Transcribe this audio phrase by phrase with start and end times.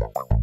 [0.00, 0.37] Bye-bye.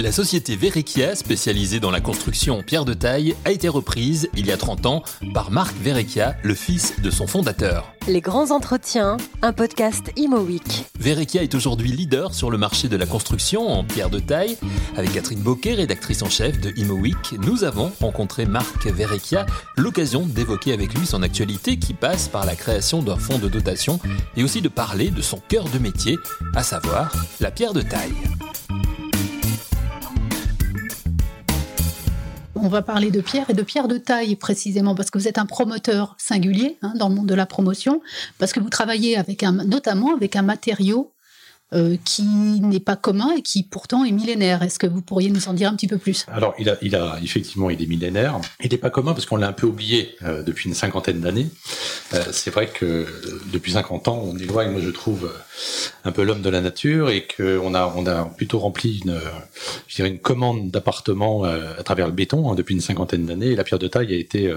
[0.00, 4.46] La société Verrecchia, spécialisée dans la construction en pierre de taille, a été reprise il
[4.46, 5.02] y a 30 ans
[5.34, 7.92] par Marc Verrecchia, le fils de son fondateur.
[8.06, 10.84] Les grands entretiens, un podcast Imo Week.
[11.00, 14.56] Verrecchia est aujourd'hui leader sur le marché de la construction en pierre de taille.
[14.96, 19.46] Avec Catherine Boquet, rédactrice en chef de Imo Week, nous avons rencontré Marc Verrecchia,
[19.76, 23.98] l'occasion d'évoquer avec lui son actualité qui passe par la création d'un fonds de dotation
[24.36, 26.16] et aussi de parler de son cœur de métier,
[26.54, 28.14] à savoir la pierre de taille.
[32.60, 35.38] On va parler de pierre et de pierre de taille précisément parce que vous êtes
[35.38, 38.00] un promoteur singulier hein, dans le monde de la promotion,
[38.38, 41.12] parce que vous travaillez avec un, notamment avec un matériau
[41.74, 44.62] euh, qui n'est pas commun et qui pourtant est millénaire.
[44.62, 46.26] Est-ce que vous pourriez nous en dire un petit peu plus?
[46.28, 48.40] Alors, il a, il a effectivement, il est millénaire.
[48.62, 51.48] Il n'est pas commun parce qu'on l'a un peu oublié euh, depuis une cinquantaine d'années.
[52.14, 56.12] Euh, c'est vrai que euh, depuis 50 ans, on éloigne, moi je trouve, euh, un
[56.12, 59.20] peu l'homme de la nature et qu'on a, on a plutôt rempli une,
[59.88, 63.48] je dirais une commande d'appartements à travers le béton hein, depuis une cinquantaine d'années.
[63.48, 64.54] Et la pierre de taille a été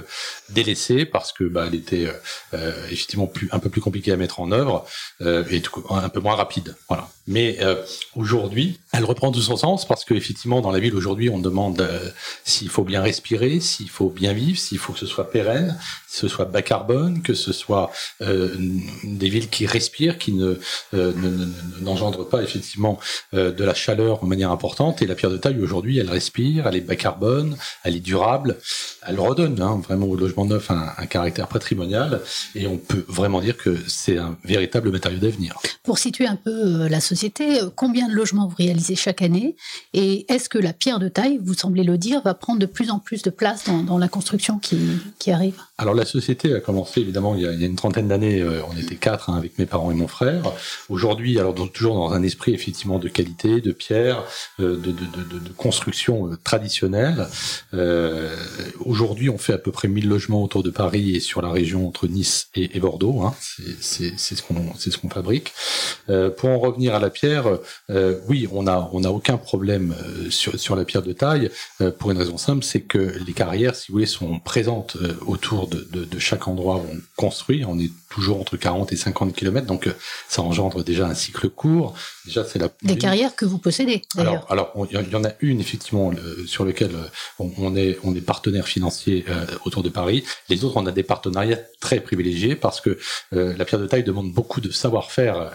[0.49, 2.07] délaissée parce que bah, elle était
[2.53, 4.85] effectivement plus, un peu plus compliquée à mettre en œuvre
[5.19, 6.75] et un peu moins rapide.
[6.87, 7.00] Voilà.
[7.27, 7.75] Mais euh,
[8.15, 12.09] aujourd'hui, elle reprend tout son sens parce qu'effectivement, dans la ville aujourd'hui, on demande euh,
[12.43, 15.77] s'il faut bien respirer, s'il faut bien vivre, s'il faut que ce soit pérenne,
[16.09, 18.55] que ce soit bas carbone, que ce soit euh,
[19.03, 20.59] des villes qui respirent, qui ne
[21.79, 22.99] n'engendrent pas effectivement
[23.33, 25.01] de la chaleur de manière importante.
[25.01, 28.57] Et la pierre de taille aujourd'hui, elle respire, elle est bas carbone, elle est durable,
[29.07, 32.21] elle redonne hein, vraiment au logement neuf un, un caractère patrimonial.
[32.55, 35.59] Et on peut vraiment dire que c'est un véritable matériau d'avenir.
[35.83, 39.55] Pour situer un peu la société, combien de logements vous réalisez chaque année
[39.93, 42.91] Et est-ce que la pierre de taille, vous semblez le dire, va prendre de plus
[42.91, 44.77] en plus de place dans, la construction qui,
[45.17, 45.59] qui, arrive?
[45.81, 48.97] Alors la société a commencé évidemment il y a, une trentaine d'années, euh, on était
[48.97, 50.43] quatre hein, avec mes parents et mon frère.
[50.89, 54.23] Aujourd'hui, alors toujours dans un esprit effectivement de qualité, de pierre,
[54.59, 57.25] euh, de, de, de, de, construction euh, traditionnelle.
[58.85, 61.87] Aujourd'hui, on fait à peu près 1000 logements autour de Paris et sur la région
[61.87, 63.21] entre Nice et, Bordeaux.
[63.21, 63.33] Hein.
[63.79, 65.51] C'est ce qu'on ce qu'on fabrique.
[66.05, 67.45] pour en revenir à la pierre,
[67.89, 71.49] euh, oui, on a on a aucun problème euh, sur sur la pierre de taille
[71.81, 75.67] euh, pour une raison simple, c'est que les carrières, si vous voulez, sont présentes autour
[75.71, 77.65] de, de, de chaque endroit où on construit.
[77.65, 79.89] On est toujours entre 40 et 50 km, donc
[80.27, 81.93] ça engendre déjà un cycle court.
[82.25, 84.01] Déjà, c'est la des carrières que vous possédez.
[84.17, 86.11] Alors, alors il y en a une effectivement
[86.45, 86.91] sur lequel
[87.39, 89.25] on, est on est partenaire financier
[89.65, 90.23] autour de Paris.
[90.49, 92.99] Les autres, on a des partenariats très privilégiés parce que
[93.31, 95.51] la pierre de taille demande beaucoup de savoir-faire,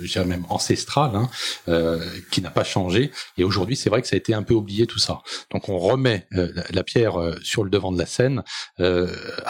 [0.00, 1.28] je dirais même ancestral, hein,
[1.68, 3.10] euh, qui n'a pas changé.
[3.36, 5.20] Et aujourd'hui, c'est vrai que ça a été un peu oublié tout ça.
[5.50, 8.42] Donc on remet euh, la, pierre euh, sur le devant de la scène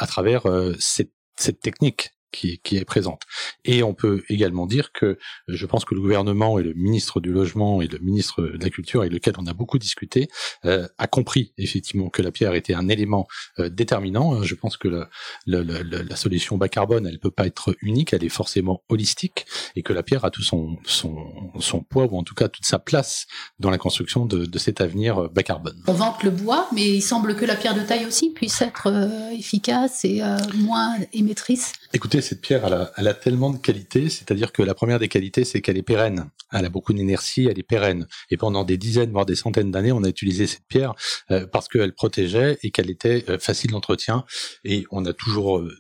[0.01, 0.43] à travers
[0.79, 3.23] cette, cette technique qui, qui, est présente.
[3.65, 5.19] Et on peut également dire que
[5.49, 8.71] je pense que le gouvernement et le ministre du logement et le ministre de la
[8.71, 10.29] culture, avec lequel on a beaucoup discuté,
[10.65, 13.27] euh, a compris effectivement que la pierre était un élément
[13.59, 14.43] euh, déterminant.
[14.43, 15.09] Je pense que la,
[15.47, 19.47] la, la, la, solution bas carbone, elle peut pas être unique, elle est forcément holistique,
[19.77, 22.65] et que la pierre a tout son, son, son poids ou en tout cas toute
[22.65, 23.27] sa place
[23.59, 25.83] dans la construction de, de cet avenir euh, bas carbone.
[25.87, 28.89] On vante le bois, mais il semble que la pierre de taille aussi puisse être
[28.89, 31.73] euh, efficace et euh, moins émettrice.
[31.93, 35.09] Écoutez cette pierre, elle a, elle a tellement de qualités, c'est-à-dire que la première des
[35.09, 36.31] qualités, c'est qu'elle est pérenne.
[36.53, 38.07] Elle a beaucoup d'énergie, elle est pérenne.
[38.31, 40.95] Et pendant des dizaines, voire des centaines d'années, on a utilisé cette pierre
[41.31, 44.25] euh, parce qu'elle protégeait et qu'elle était euh, facile d'entretien.
[44.65, 45.77] Et on a toujours euh,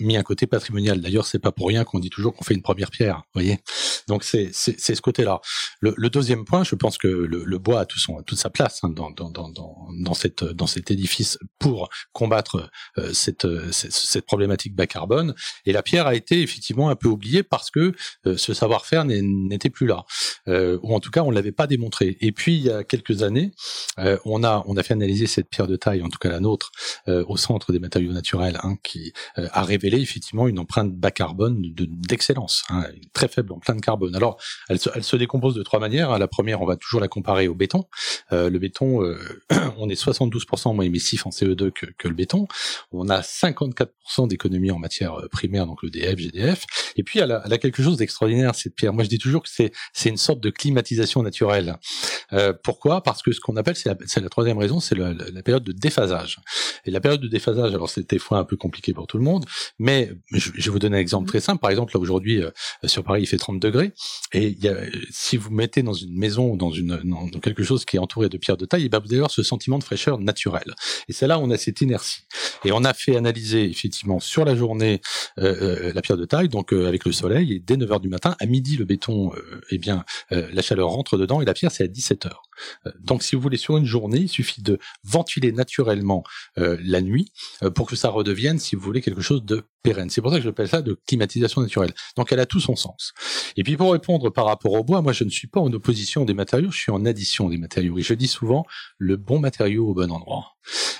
[0.00, 1.00] mis un côté patrimonial.
[1.00, 3.22] D'ailleurs, c'est pas pour rien qu'on dit toujours qu'on fait une première pierre.
[3.34, 3.58] Voyez.
[4.06, 5.40] Donc c'est c'est ce côté-là.
[5.80, 8.50] Le, le, deuxième point, je pense que le, le bois a tout son toute sa
[8.50, 14.24] place hein, dans, dans, dans, dans cette dans cet édifice pour combattre euh, cette, cette,
[14.24, 15.34] problématique bas carbone.
[15.66, 17.92] Et la pierre a été effectivement un peu oubliée parce que
[18.26, 20.04] euh, ce savoir-faire n'était plus là,
[20.48, 22.16] euh, ou en tout cas on l'avait pas démontré.
[22.20, 23.52] Et puis il y a quelques années,
[23.98, 26.40] euh, on a on a fait analyser cette pierre de taille, en tout cas la
[26.40, 26.70] nôtre,
[27.06, 29.12] au centre des matériaux naturels, hein, qui
[29.52, 31.62] a révélé effectivement une empreinte bas carbone
[32.08, 34.14] d'excellence, hein, une très faible empreinte carbone.
[34.14, 34.38] Alors,
[34.68, 36.18] elle se, elle se, décompose de trois manières.
[36.18, 37.84] La première, on va toujours la comparer au béton.
[38.32, 39.18] Euh, le béton, euh,
[39.78, 42.46] on est 72% moins émissif en CO2 que, que, le béton.
[42.92, 46.66] On a 54% d'économie en matière euh, primaire, donc le DF, GDF.
[46.96, 48.92] Et puis, elle a, elle a quelque chose d'extraordinaire, cette pierre.
[48.92, 51.76] Moi, je dis toujours que c'est une sorte de climatisation naturelle.
[52.32, 53.02] Euh, pourquoi?
[53.02, 55.72] Parce que ce qu'on appelle, c'est la, la, troisième raison, c'est la, la, période de
[55.72, 56.40] déphasage.
[56.84, 59.37] Et la période de déphasage, alors c'était fois un peu compliqué pour tout le monde,
[59.78, 61.60] mais je, vais vous donner un exemple très simple.
[61.60, 62.50] Par exemple, là aujourd'hui, euh,
[62.84, 63.92] sur Paris, il fait 30 degrés.
[64.32, 64.76] Et il y a,
[65.10, 68.28] si vous mettez dans une maison ou dans, une, dans, quelque chose qui est entouré
[68.28, 70.74] de pierres de taille, et ben vous allez avoir ce sentiment de fraîcheur naturelle.
[71.08, 72.22] Et c'est là où on a cette inertie.
[72.64, 75.00] Et on a fait analyser effectivement sur la journée
[75.38, 78.36] euh, la pierre de taille, donc avec le soleil, et dès 9 heures du matin,
[78.40, 79.32] à midi, le béton,
[79.70, 82.47] eh bien, la chaleur rentre dedans, et la pierre, c'est à 17 heures.
[83.00, 86.24] Donc, si vous voulez, sur une journée, il suffit de ventiler naturellement
[86.56, 87.32] la nuit
[87.74, 90.10] pour que ça redevienne, si vous voulez, quelque chose de pérenne.
[90.10, 91.92] C'est pour ça que j'appelle ça de climatisation naturelle.
[92.16, 93.12] Donc elle a tout son sens.
[93.56, 96.24] Et puis pour répondre par rapport au bois, moi je ne suis pas en opposition
[96.24, 97.98] des matériaux, je suis en addition des matériaux.
[97.98, 98.64] Et je dis souvent
[98.98, 100.54] le bon matériau au bon endroit.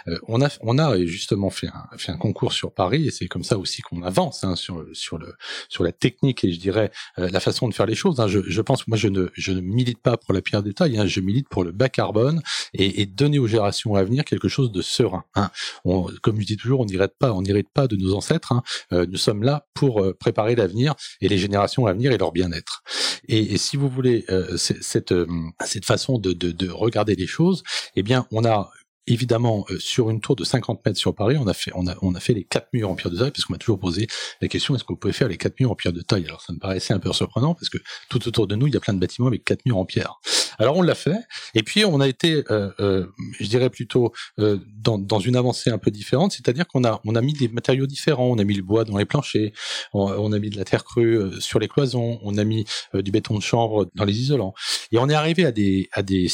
[0.09, 3.27] Euh, on a on a justement fait un, fait un concours sur Paris et c'est
[3.27, 5.35] comme ça aussi qu'on avance hein, sur sur le
[5.69, 8.21] sur la technique et je dirais euh, la façon de faire les choses.
[8.21, 8.29] Hein.
[8.29, 10.99] Je, je pense moi je ne je ne milite pas pour la pierre de taille,
[10.99, 11.07] hein.
[11.07, 12.41] je milite pour le bas carbone
[12.75, 15.25] et, et, donner aux générations à venir quelque chose de serein.
[15.35, 15.51] Hein.
[15.85, 17.43] On, comme je dis toujours, on n'hérite pas on
[17.75, 18.53] pas de nos ancêtres.
[18.93, 22.83] Euh, nous sommes là pour préparer l'avenir et les générations à venir et leur bien-être.
[23.29, 24.25] Et, et, si vous voulez
[24.57, 25.15] cette
[25.65, 27.63] cette façon de, de, de regarder les choses,
[27.97, 28.71] eh bien on a
[29.09, 31.97] évidemment, euh, sur une tour de 50 mètres sur Paris, on a fait, on a,
[32.03, 34.07] on a fait les quatre murs en pierre de taille, parce qu'on m'a toujours posé
[34.41, 36.27] la question est-ce qu'on pouvait faire les quatre murs en pierre de taille?
[36.27, 37.79] Alors ça me paraissait un peu surprenant, parce que
[38.09, 40.21] tout autour de nous, il y a plein de bâtiments avec quatre murs en pierre.
[40.59, 41.17] Alors on l'a fait,
[41.55, 43.07] et puis on a été, euh, euh,
[43.39, 47.15] je dirais plutôt euh, dans, dans, une avancée un peu différente, c'est-à-dire qu'on a, on
[47.15, 49.53] a mis des matériaux différents, on a mis le bois dans les planchers,
[49.93, 52.65] on, a mis de la terre crue euh, sur les cloisons, on a mis
[52.95, 54.55] euh, du béton de chambre dans les isolants,
[54.91, 56.27] et on est arrivé à des, à des,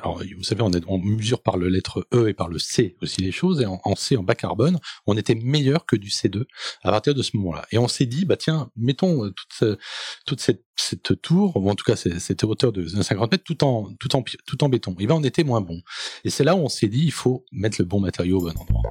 [0.00, 2.96] alors, vous savez, on, est, on mesure par le lettre E et par le C
[3.02, 6.44] aussi les choses, et en, C, en bas carbone, on était meilleur que du C2
[6.82, 7.66] à partir de ce moment-là.
[7.72, 9.78] Et on s'est dit, bah tiens, mettons toute,
[10.24, 13.65] toute cette cette tour, ou en tout cas cette hauteur de 50 mètres, tout en,
[13.98, 14.94] tout en, tout béton.
[14.98, 15.80] Et ben on était moins bon.
[16.24, 18.60] Et c'est là où on s'est dit, il faut mettre le bon matériau au bon
[18.60, 18.82] endroit.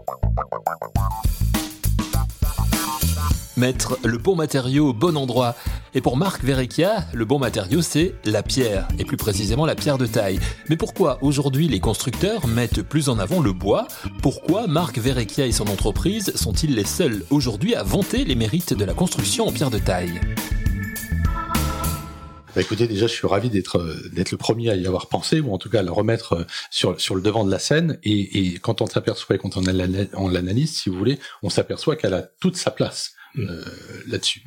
[3.58, 5.56] Mettre le bon matériau au bon endroit.
[5.94, 9.98] Et pour Marc Verrecchia, le bon matériau, c'est la pierre, et plus précisément la pierre
[9.98, 10.42] de taille.
[10.70, 13.88] Mais pourquoi aujourd'hui les constructeurs mettent plus en avant le bois?
[14.22, 18.84] Pourquoi Marc Verrecchia et son entreprise sont-ils les seuls aujourd'hui à vanter les mérites de
[18.84, 20.20] la construction en pierre de taille?
[22.56, 25.40] Bah, écoutez, déjà, je suis ravi d'être euh, d'être le premier à y avoir pensé,
[25.40, 28.00] ou en tout cas à le remettre euh, sur sur le devant de la scène.
[28.04, 29.64] Et, et quand on s'aperçoit, quand on,
[30.14, 33.16] on l'analyse, si vous voulez, on s'aperçoit qu'elle a toute sa place.
[33.36, 33.50] Mm.
[33.50, 33.64] Euh,
[34.08, 34.44] là-dessus.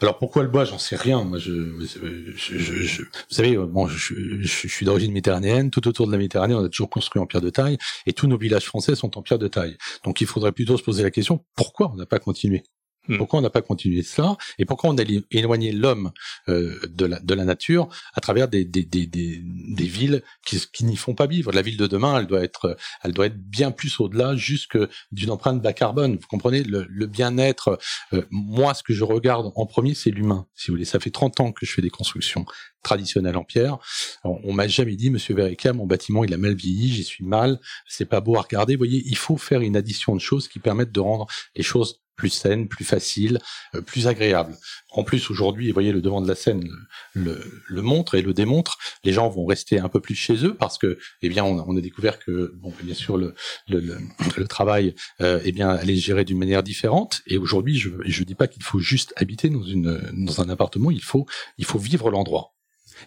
[0.00, 1.22] Alors pourquoi le bois, j'en sais rien.
[1.22, 5.70] Moi, je, je, je, je vous savez, euh, bon, je, suis d'origine méditerranéenne.
[5.70, 8.26] Tout autour de la Méditerranée, on a toujours construit en pierre de taille, et tous
[8.26, 9.76] nos villages français sont en pierre de taille.
[10.04, 12.64] Donc, il faudrait plutôt se poser la question pourquoi on n'a pas continué?
[13.08, 13.18] Hmm.
[13.18, 16.12] Pourquoi on n'a pas continué cela et pourquoi on a éloigné l'homme
[16.48, 20.84] euh, de, la, de la nature à travers des, des, des, des, villes qui, qui
[20.84, 23.70] n'y font pas vivre La ville de demain, elle doit être, elle doit être bien
[23.70, 24.78] plus au-delà jusque
[25.12, 26.16] d'une empreinte bas carbone.
[26.16, 27.78] Vous comprenez le, le bien-être.
[28.12, 30.46] Euh, moi, ce que je regarde en premier, c'est l'humain.
[30.54, 32.44] Si vous voulez, ça fait 30 ans que je fais des constructions
[32.82, 33.78] traditionnelles en pierre.
[34.22, 37.58] on m'a jamais dit, Monsieur Verica, mon bâtiment il a mal vieilli, j'y suis mal,
[37.88, 38.76] c'est pas beau à regarder.
[38.76, 41.26] Vous voyez, il faut faire une addition de choses qui permettent de rendre
[41.56, 43.38] les choses plus saine, plus facile,
[43.74, 44.56] euh, plus agréable.
[44.90, 46.68] En plus, aujourd'hui, vous voyez, le devant de la scène
[47.14, 48.78] le, le, montre et le démontre.
[49.04, 51.76] Les gens vont rester un peu plus chez eux parce que, eh bien, on, on
[51.76, 53.34] a découvert que, bon, bien sûr, le,
[53.68, 53.98] le,
[54.36, 57.20] le travail, euh, eh bien, allait gérer d'une manière différente.
[57.26, 60.90] Et aujourd'hui, je ne dis pas qu'il faut juste habiter dans, une, dans un appartement,
[60.90, 61.26] il faut,
[61.58, 62.54] il faut vivre l'endroit.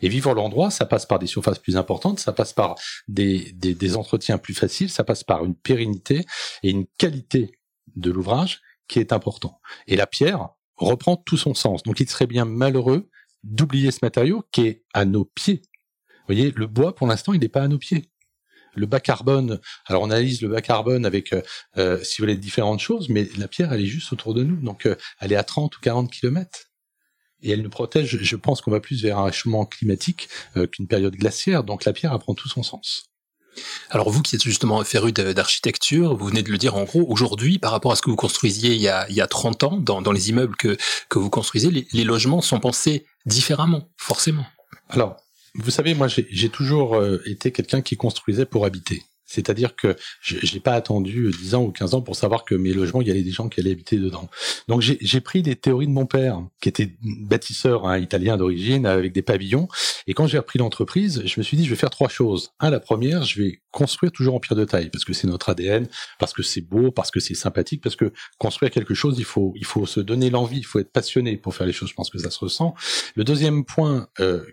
[0.04, 2.76] Et vivre l'endroit, ça passe par des surfaces plus importantes, ça passe par
[3.08, 6.26] des, des, des entretiens plus faciles, ça passe par une pérennité
[6.62, 7.58] et une qualité
[7.96, 9.62] de l'ouvrage qui est important.
[9.88, 11.84] Et la pierre reprend tout son sens.
[11.84, 13.10] Donc il serait bien malheureux
[13.44, 15.62] d'oublier ce matériau qui est à nos pieds.
[16.18, 18.12] Vous voyez, le bois, pour l'instant, il n'est pas à nos pieds.
[18.76, 21.42] Le bas carbone, alors on analyse le bas carbone avec, euh,
[21.78, 24.58] euh si vous voulez, différentes choses, mais la pierre, elle est juste autour de nous.
[24.58, 26.66] Donc euh, elle est à 30 ou 40 kilomètres.
[27.42, 30.28] Et elle nous protège, je pense qu'on va plus vers un réchauffement climatique
[30.74, 31.64] qu'une période glaciaire.
[31.64, 33.09] Donc la pierre apprend tout son sens.
[33.90, 37.60] Alors vous qui êtes justement féru d'architecture, vous venez de le dire en gros, aujourd'hui,
[37.60, 39.78] par rapport à ce que vous construisiez il y a, il y a 30 ans,
[39.78, 40.78] dans, les immeubles que,
[41.14, 44.46] vous construisez, les, les logements sont pensés différemment, forcément.
[44.90, 45.18] Alors,
[45.56, 49.04] vous savez, moi j'ai toujours euh, été quelqu'un qui construisait pour habiter.
[49.30, 52.74] C'est-à-dire que je n'ai pas attendu 10 ans ou 15 ans pour savoir que mes
[52.74, 54.30] logements, il y avait des gens qui allaient habiter dedans.
[54.68, 59.14] Donc j'ai pris des théories de mon père, qui était bâtisseur hein, italien d'origine, avec
[59.14, 59.68] des pavillons.
[60.08, 62.52] Et quand j'ai repris l'entreprise, je me suis dit, je vais faire trois choses.
[62.60, 65.50] Un, la première, je vais construire toujours en pierre de taille, parce que c'est notre
[65.50, 69.26] ADN, parce que c'est beau, parce que c'est sympathique, parce que construire quelque chose, il
[69.26, 71.90] faut, il faut se donner l'envie, il faut être passionné pour faire les choses.
[71.90, 72.74] Je pense que ça se ressent.
[73.16, 74.44] Le deuxième point euh,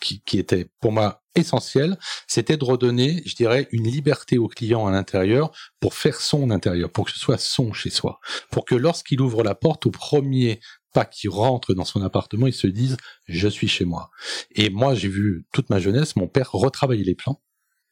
[0.00, 4.86] qui, qui était pour moi essentiel, c'était de redonner, je dirais, une liberté au client
[4.86, 5.50] à l'intérieur
[5.80, 9.42] pour faire son intérieur, pour que ce soit son chez soi, pour que lorsqu'il ouvre
[9.42, 10.60] la porte au premier
[10.92, 14.10] pas qu'il rentre dans son appartement et se dise je suis chez moi.
[14.52, 17.42] Et moi, j'ai vu toute ma jeunesse mon père retravailler les plans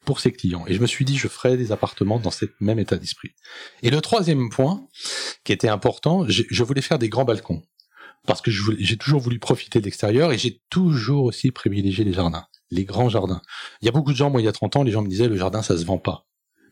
[0.05, 0.65] pour ses clients.
[0.67, 3.31] Et je me suis dit, je ferai des appartements dans ce même état d'esprit.
[3.83, 4.87] Et le troisième point,
[5.43, 7.63] qui était important, je voulais faire des grands balcons.
[8.25, 12.45] Parce que j'ai toujours voulu profiter de l'extérieur et j'ai toujours aussi privilégié les jardins,
[12.71, 13.41] les grands jardins.
[13.81, 15.07] Il y a beaucoup de gens, moi il y a 30 ans, les gens me
[15.07, 16.25] disaient, le jardin, ça se vend pas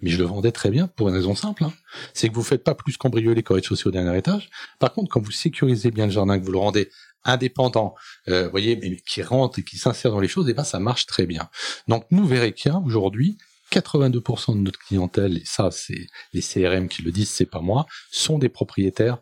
[0.04, 1.64] mais je le vendais très bien pour une raison simple.
[1.64, 1.74] Hein.
[2.14, 4.50] C'est que vous faites pas plus cambrioler les rez-de-chaussée au dernier étage.
[4.78, 6.90] Par contre, quand vous sécurisez bien le jardin, que vous le rendez
[7.24, 7.96] indépendant,
[8.28, 10.80] euh, voyez, mais qui rentre et qui s'insère dans les choses, et eh ben ça
[10.80, 11.50] marche très bien.
[11.88, 13.38] Donc nous, Verekia, aujourd'hui,
[13.72, 17.86] 82% de notre clientèle, et ça c'est les CRM qui le disent, c'est pas moi,
[18.12, 19.20] sont des propriétaires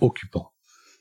[0.00, 0.52] occupants.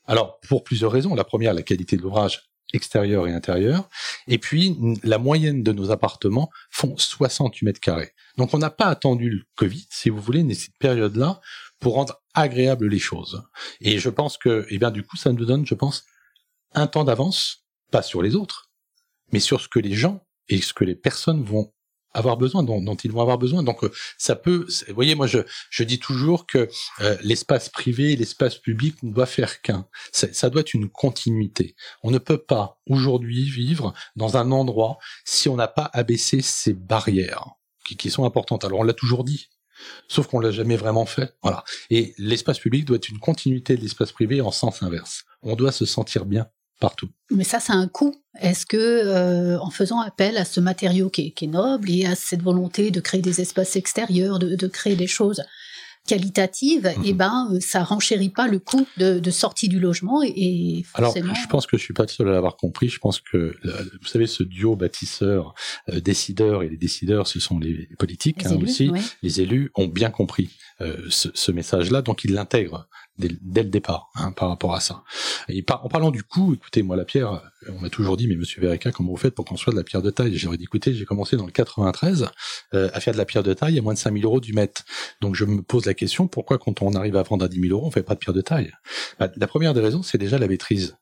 [0.07, 1.15] Alors pour plusieurs raisons.
[1.15, 3.89] La première, la qualité de l'ouvrage extérieur et intérieur.
[4.27, 8.11] Et puis, la moyenne de nos appartements font 68 mètres carrés.
[8.37, 11.41] Donc, on n'a pas attendu le Covid, si vous voulez, cette période-là,
[11.79, 13.43] pour rendre agréables les choses.
[13.81, 16.05] Et je pense que, eh bien, du coup, ça nous donne, je pense,
[16.73, 18.71] un temps d'avance, pas sur les autres,
[19.31, 21.73] mais sur ce que les gens et ce que les personnes vont
[22.15, 23.61] avoir besoin, dont, dont, ils vont avoir besoin.
[23.61, 26.67] Donc euh, ça peut, vous voyez, moi je, je dis toujours que
[27.01, 29.87] euh, l'espace privé l'espace public ne doit faire qu'un.
[30.11, 31.75] Ça, doit être une continuité.
[32.03, 36.73] On ne peut pas aujourd'hui vivre dans un endroit si on n'a pas abaissé ces
[36.73, 37.55] barrières
[37.85, 38.63] qui, qui sont importantes.
[38.63, 39.49] Alors on l'a toujours dit.
[40.07, 41.35] Sauf qu'on l'a jamais vraiment fait.
[41.43, 41.65] Voilà.
[41.89, 45.25] Et l'espace public doit être une continuité de l'espace privé en sens inverse.
[45.41, 46.47] On doit se sentir bien
[46.79, 47.09] partout.
[47.31, 48.13] Mais ça, c'est un coût.
[48.39, 52.41] Est-ce que, euh, en faisant appel à ce matériau qui est, noble et à cette
[52.41, 55.43] volonté de créer des espaces extérieurs, de, créer des choses
[56.07, 57.17] qualitatives, et eh mhm.
[57.17, 61.31] ben, euh, ça renchérit pas le coût de, sortie du logement et, forcément...
[61.31, 62.89] Alors, je pense que je suis pas le seul à l'avoir compris.
[62.89, 65.55] Je pense que, vous savez, ce duo bâtisseur,
[65.89, 68.91] euh, décideur et les décideurs, ce sont les politiques hein, aussi.
[69.23, 70.51] Les élus ont bien compris
[71.09, 75.03] ce, ce message-là, donc ils l'intègrent dès, le départ hein, par rapport à ça.
[75.47, 78.61] Et en parlant du coup, écoutez, moi la pierre, on m'a toujours dit, mais Monsieur
[78.61, 80.35] Vereka, comment vous faites pour construire de la pierre de taille?
[80.37, 82.29] J'aurais dit, écoutez, j'ai commencé dans le 93
[82.73, 84.83] euh, à faire de la pierre de taille à moins de 5000 euros du mètre.
[85.21, 87.73] Donc je me pose la question, pourquoi quand on arrive à vendre à 10 000
[87.73, 88.71] euros, on fait pas de pierre de taille?
[89.19, 90.97] Bah, La première des raisons, c'est déjà la maîtrise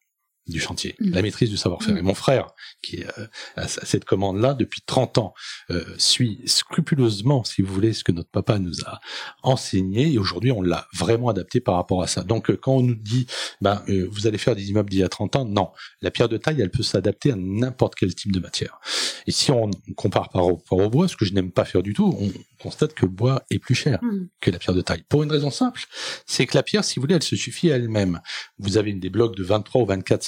[0.48, 1.12] du chantier, mm.
[1.12, 1.96] la maîtrise du savoir-faire.
[1.96, 2.00] Mm.
[2.00, 2.48] Et mon frère,
[2.82, 5.34] qui euh, a cette commande-là depuis 30 ans,
[5.70, 9.00] euh, suit scrupuleusement, si vous voulez, ce que notre papa nous a
[9.42, 12.24] enseigné, et aujourd'hui on l'a vraiment adapté par rapport à ça.
[12.24, 13.28] Donc euh, quand on nous dit,
[13.62, 15.72] ben, vous allez faire des immeubles d'il y a 30 ans, non,
[16.02, 18.80] la pierre de taille, elle peut s'adapter à n'importe quel type de matière.
[19.28, 21.94] Et si on compare par rapport au bois, ce que je n'aime pas faire du
[21.94, 22.32] tout, on
[22.64, 24.30] constate que le bois est plus cher mm.
[24.42, 25.04] que la pierre de taille.
[25.10, 25.84] Pour une raison simple,
[26.26, 28.22] c'est que la pierre, si vous voulez, elle se suffit à elle-même.
[28.58, 30.24] Vous avez des blocs de 23 ou 24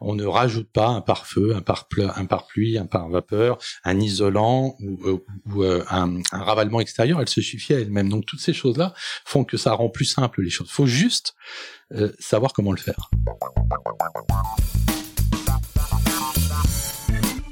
[0.00, 2.44] on ne rajoute pas un pare-feu, un pare-pluie, un, pare
[2.82, 5.24] un pare-vapeur, un isolant ou, euh,
[5.56, 7.20] euh, un, ravalement extérieur.
[7.20, 8.08] Elle se suffit à elle-même.
[8.08, 10.68] Donc toutes ces choses-là font que ça rend plus simple les choses.
[10.70, 11.34] Il faut juste
[11.92, 13.10] euh, savoir comment le faire.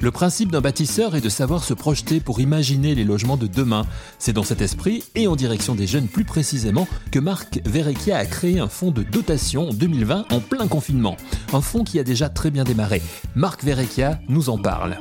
[0.01, 3.85] Le principe d'un bâtisseur est de savoir se projeter pour imaginer les logements de demain.
[4.21, 8.25] C'est dans cet esprit, et en direction des jeunes plus précisément, que Marc Verrecchia a
[8.25, 11.17] créé un fonds de dotation en 2020 en plein confinement.
[11.53, 13.03] Un fonds qui a déjà très bien démarré.
[13.35, 14.97] Marc Verrecchia nous en parle.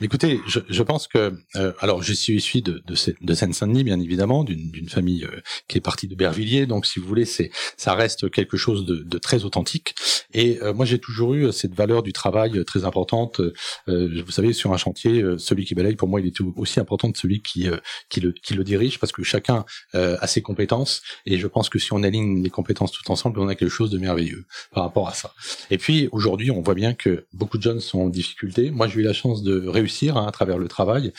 [0.00, 3.98] Écoutez, je, je pense que euh, alors je suis issu de, de, de Seine-Saint-Denis, bien
[3.98, 7.94] évidemment, d'une famille euh, qui est partie de Bervilliers, donc si vous voulez, c'est ça
[7.94, 9.96] reste quelque chose de, de très authentique.
[10.32, 13.40] Et euh, moi, j'ai toujours eu cette valeur du travail très importante.
[13.88, 17.18] vous savez, sur un chantier, celui qui balaye, pour moi, il est aussi important que
[17.18, 17.66] celui qui
[18.08, 19.64] qui le qui le dirige, parce que chacun
[19.94, 21.02] a ses compétences.
[21.26, 23.90] Et je pense que si on aligne les compétences tout ensemble, on a quelque chose
[23.90, 25.34] de merveilleux par rapport à ça.
[25.70, 28.70] Et puis aujourd'hui, on voit bien que beaucoup de jeunes sont en difficulté.
[28.70, 31.12] Moi, j'ai eu la chance de réussir Hein, à travers le travail.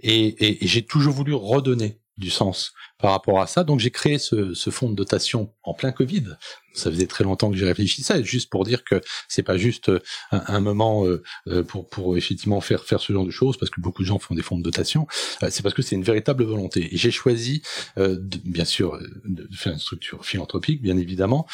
[0.00, 3.64] Et, j'ai toujours voulu redonner du sens par rapport à ça.
[3.64, 6.36] Donc j'ai créé ce, fonds de dotation en plein Covid.
[6.72, 9.98] Ça faisait très longtemps que j'y réfléchissais, juste pour dire que c'est pas juste euh,
[10.30, 14.02] un, moment euh, euh, pour effectivement faire faire ce genre de choses, parce que beaucoup
[14.02, 15.06] de gens font des fonds de dotation.
[15.50, 16.88] c'est parce que c'est une véritable volonté.
[16.92, 17.62] J'ai choisi,
[17.96, 21.46] bien sûr, de faire une structure philanthropique, bien évidemment,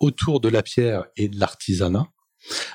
[0.00, 2.06] autour de la pierre et de l'artisanat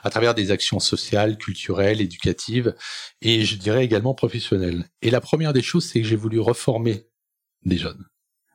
[0.03, 2.75] à travers des actions sociales, culturelles, éducatives
[3.21, 4.89] et je dirais également professionnelles.
[5.01, 7.07] Et la première des choses, c'est que j'ai voulu reformer
[7.63, 8.05] des jeunes.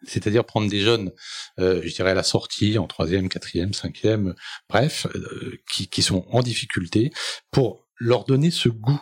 [0.05, 1.13] C'est-à-dire prendre des jeunes,
[1.61, 4.35] euh, je dirais à la sortie, en troisième, quatrième, cinquième,
[4.69, 7.13] bref, euh, qui, qui sont en difficulté,
[7.53, 9.01] pour leur donner ce goût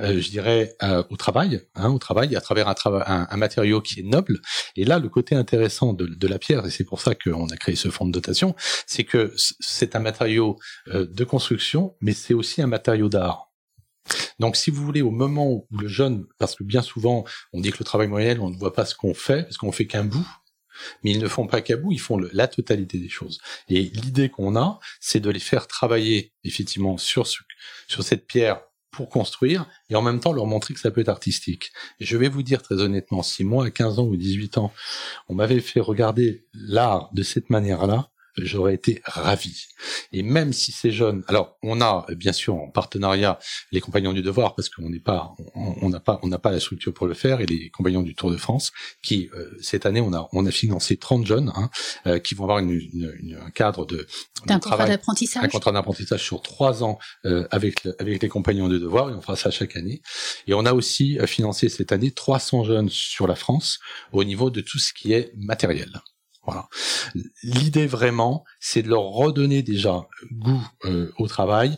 [0.00, 2.74] euh, je dirais, euh, au travail, hein, au travail, à travers un,
[3.06, 4.40] un, un, matériau qui est noble.
[4.76, 7.74] Et là, le côté intéressant de, la pierre, et c'est pour ça qu'on a créé
[7.76, 8.54] ce fonds de dotation,
[8.86, 10.58] c'est que c'est un matériau
[10.88, 13.50] euh, de construction, mais c'est aussi un matériau d'art.
[14.38, 17.70] Donc, si vous voulez, au moment où le jeune, parce que bien souvent, on dit
[17.72, 20.04] que le travail moyen, on ne voit pas ce qu'on fait, parce qu'on fait qu'un
[20.04, 20.26] bout,
[21.02, 23.40] Mais ils ne font pas qu'à bout, ils font la totalité des choses.
[23.68, 27.40] Et l'idée qu'on a, c'est de les faire travailler effectivement sur, ce,
[27.88, 31.08] sur cette pierre pour construire et en même temps leur montrer que ça peut être
[31.08, 31.72] artistique.
[32.00, 34.72] Et je vais vous dire très honnêtement, si moi à 15 ans ou 18 ans,
[35.28, 38.10] on m'avait fait regarder l'art de cette manière-là,
[38.44, 39.66] j'aurais été ravi.
[40.12, 43.38] Et même si ces jeunes, alors on a bien sûr en partenariat
[43.72, 46.60] les compagnons du devoir parce qu'on n'est pas, on n'a pas, on n'a pas la
[46.60, 50.00] structure pour le faire et les compagnons du Tour de France qui euh, cette année
[50.00, 51.70] on a on a financé 30 jeunes hein,
[52.06, 54.06] euh, qui vont avoir une, une, un cadre de,
[54.48, 58.78] un contrat d'apprentissage, un contrat d'apprentissage sur trois ans euh, avec avec les compagnons du
[58.78, 60.02] devoir et on fera ça chaque année.
[60.46, 63.78] Et on a aussi financé cette année 300 jeunes sur la France
[64.12, 66.00] au niveau de tout ce qui est matériel.
[66.48, 66.66] Voilà.
[67.42, 71.76] L'idée vraiment, c'est de leur redonner déjà goût euh, au travail,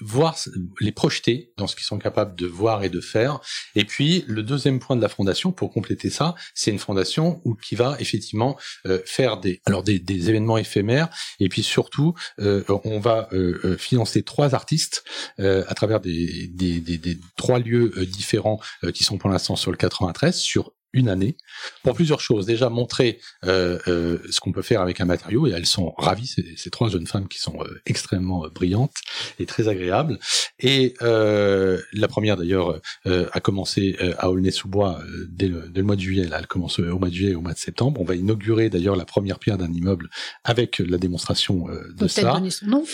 [0.00, 0.38] voir
[0.80, 3.40] les projeter dans ce qu'ils sont capables de voir et de faire.
[3.74, 7.56] Et puis le deuxième point de la fondation, pour compléter ça, c'est une fondation où
[7.56, 11.08] qui va effectivement euh, faire des alors des, des, événements éphémères.
[11.40, 13.28] Et puis surtout, euh, on va
[13.76, 15.02] financer trois artistes
[15.38, 18.60] à travers des, des, des, trois lieux différents
[18.94, 21.36] qui sont pour l'instant sur le 93 sur une année
[21.82, 22.46] pour plusieurs choses.
[22.46, 26.26] Déjà montrer euh, euh, ce qu'on peut faire avec un matériau et elles sont ravies
[26.26, 28.94] ces, ces trois jeunes femmes qui sont euh, extrêmement brillantes
[29.38, 30.18] et très agréables.
[30.58, 36.24] Et la première d'ailleurs a commencé à Aulnay-sous-Bois dès, dès, le mois de juillet.
[36.28, 38.00] Là, elle commence au mois de juillet et au mois de septembre.
[38.00, 40.08] On va inaugurer d'ailleurs la première pierre d'un immeuble
[40.44, 42.34] avec la démonstration de ça.
[42.34, 42.84] donner son nom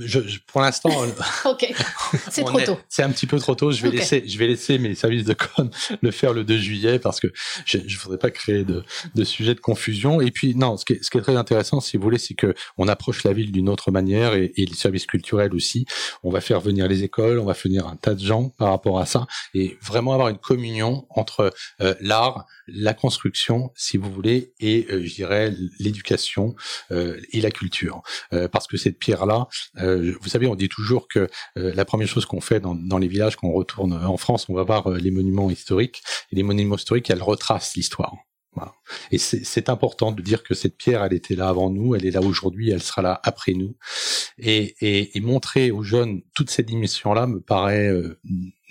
[0.00, 0.90] je, pour l'instant,
[1.44, 1.72] ok,
[2.30, 2.78] c'est trop tôt.
[2.88, 3.70] C'est un petit peu trop tôt.
[3.70, 5.70] Je vais laisser, je vais laisser mes services de com
[6.02, 7.28] le faire le 2 juillet parce que
[7.64, 10.20] je ne voudrais pas créer de, de sujet de confusion.
[10.20, 12.34] Et puis non, ce qui est, ce qui est très intéressant, si vous voulez, c'est
[12.34, 15.86] que on approche la ville d'une autre manière et, et, les services culturels aussi.
[16.22, 18.98] On va faire venir les écoles, on va venir un tas de gens par rapport
[18.98, 24.52] à ça et vraiment avoir une communion entre euh, l'art, la construction, si vous voulez,
[24.60, 26.54] et euh, je dirais l'éducation
[26.90, 28.02] euh, et la culture,
[28.32, 31.28] euh, parce que cette pierre là euh, vous savez, on dit toujours que
[31.58, 34.48] euh, la première chose qu'on fait dans, dans, les villages, quand on retourne en France,
[34.48, 36.02] on va voir euh, les monuments historiques.
[36.30, 38.14] Et les monuments historiques, elles retracent l'histoire.
[38.54, 38.74] Voilà.
[39.10, 42.10] Et c'est important de dire que cette pierre, elle était là avant nous, elle est
[42.10, 43.76] là aujourd'hui, elle sera là après nous.
[44.36, 47.90] Et, et, et montrer aux jeunes toute cette dimension-là me paraît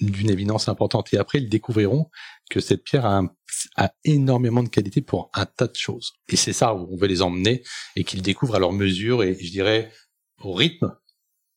[0.02, 1.12] d'une évidence importante.
[1.14, 2.12] Et après, ils découvriront
[2.52, 3.24] que cette pierre a,
[3.78, 6.14] a, énormément de qualité pour un tas de choses.
[6.30, 7.64] Et c'est ça où on veut les emmener
[7.96, 9.92] et qu'ils découvrent à leur mesure et je dirais
[10.44, 10.96] au rythme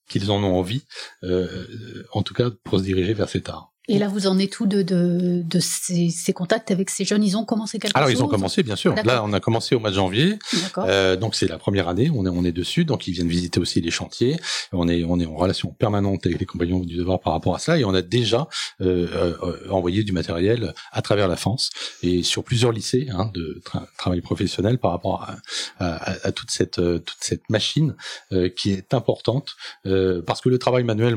[0.08, 0.84] qu'ils en ont envie,
[1.22, 3.73] euh, en tout cas pour se diriger vers cet art.
[3.88, 7.22] Et là, vous en êtes tout de, de, de ces, ces, contacts avec ces jeunes?
[7.22, 8.94] Ils ont commencé quelque Alors, chose ils ont commencé, bien sûr.
[9.04, 10.38] Là, on a commencé au mois de janvier.
[10.78, 12.10] Euh, donc, c'est la première année.
[12.14, 12.84] On est, on est dessus.
[12.84, 14.36] Donc, ils viennent visiter aussi les chantiers.
[14.72, 17.58] On est, on est en relation permanente avec les compagnons du devoir par rapport à
[17.58, 17.78] cela.
[17.78, 18.48] Et on a déjà
[18.80, 21.70] euh, euh, envoyé du matériel à travers la France
[22.02, 25.36] et sur plusieurs lycées hein, de tra travail professionnel par rapport à,
[25.78, 27.94] à, à, toute cette, toute cette machine
[28.32, 31.16] euh, qui est importante euh, parce que le travail manuel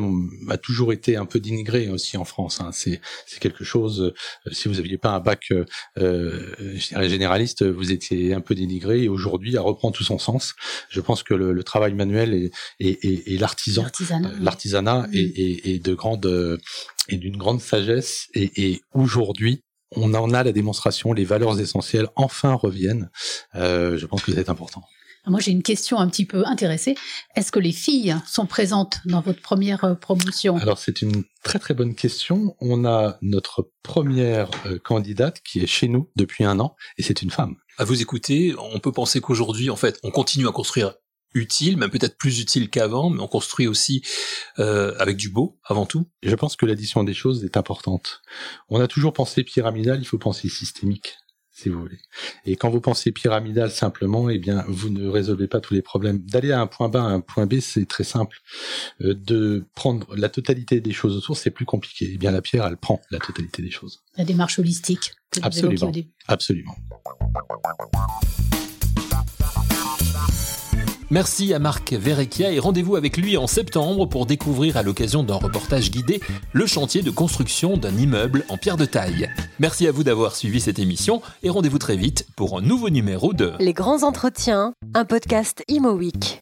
[0.49, 2.56] a toujours été un peu dénigré aussi en France.
[2.61, 2.99] Hein, c'est
[3.39, 4.13] quelque chose.
[4.47, 5.65] Euh, si vous n'aviez pas un bac euh,
[5.97, 6.53] euh,
[7.07, 9.03] généraliste, vous étiez un peu dénigré.
[9.03, 10.55] Et aujourd'hui, ça reprend tout son sens.
[10.89, 13.85] Je pense que le, le travail manuel et, et, et, l'artisan,
[14.39, 16.59] l'artisanat est, est, de grande
[17.09, 18.27] et d'une grande sagesse.
[18.33, 19.63] Et, aujourd'hui,
[19.95, 21.13] on en a la démonstration.
[21.13, 23.09] Les valeurs essentielles enfin reviennent.
[23.55, 24.83] Euh, je pense que c'est important.
[25.27, 26.95] Moi, j'ai une question un petit peu intéressée.
[27.35, 30.57] Est-ce que les filles sont présentes dans votre première euh, promotion?
[30.57, 32.55] Alors, c'est une très très bonne question.
[32.61, 37.21] On a notre première euh, candidate qui est chez nous depuis un an et c'est
[37.21, 37.55] une femme.
[37.77, 40.95] À vous écouter, on peut penser qu'aujourd'hui, en fait, on continue à construire
[41.33, 44.01] utile, même peut-être plus utile qu'avant, mais on construit aussi
[44.59, 46.09] euh, avec du beau avant tout.
[46.23, 48.21] Je pense que l'addition des choses est importante.
[48.69, 51.17] On a toujours pensé pyramidal, il faut penser systémique
[51.57, 51.97] si vous voulez.
[52.45, 56.19] Et quand vous pensez pyramidal simplement, eh bien, vous ne résolvez pas tous les problèmes.
[56.19, 58.37] D'aller à un point bas à un point B, c'est très simple.
[59.01, 62.11] Euh, de prendre la totalité des choses autour, c'est plus compliqué.
[62.13, 64.03] Eh bien, la pierre, elle prend la totalité des choses.
[64.17, 65.13] La démarche holistique.
[65.41, 65.91] Absolument.
[66.27, 66.75] Absolument.
[71.09, 75.35] Merci à Marc Verrecchia et rendez-vous avec lui en septembre pour découvrir à l'occasion d'un
[75.35, 76.19] reportage guidé
[76.51, 79.29] le chantier de construction d'un immeuble en pierre de taille.
[79.57, 83.31] Merci à vous d'avoir suivi cette émission et rendez-vous très vite pour un nouveau numéro
[83.31, 86.41] de Les grands entretiens, un podcast Imo Week.